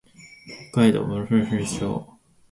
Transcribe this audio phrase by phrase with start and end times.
[0.73, 2.17] 北海道洞爺湖町